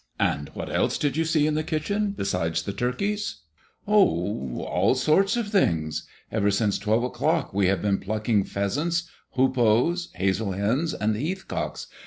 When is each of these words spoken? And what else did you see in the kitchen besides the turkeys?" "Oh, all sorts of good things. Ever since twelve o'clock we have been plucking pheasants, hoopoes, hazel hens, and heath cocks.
And 0.19 0.49
what 0.55 0.67
else 0.75 0.97
did 0.97 1.15
you 1.15 1.23
see 1.25 1.45
in 1.45 1.53
the 1.53 1.61
kitchen 1.63 2.15
besides 2.17 2.63
the 2.63 2.73
turkeys?" 2.73 3.41
"Oh, 3.87 4.61
all 4.63 4.95
sorts 4.95 5.37
of 5.37 5.45
good 5.51 5.51
things. 5.51 6.07
Ever 6.31 6.49
since 6.49 6.79
twelve 6.79 7.03
o'clock 7.03 7.53
we 7.53 7.67
have 7.67 7.83
been 7.83 7.99
plucking 7.99 8.45
pheasants, 8.45 9.03
hoopoes, 9.33 10.09
hazel 10.15 10.53
hens, 10.53 10.95
and 10.95 11.15
heath 11.15 11.47
cocks. 11.47 11.85